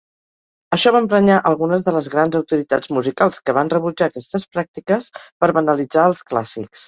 [0.77, 5.51] Això va emprenyar algunes de les grans autoritats musicals, que van rebutjar aquestes pràctiques per
[5.59, 6.77] banalitzar els clàssics.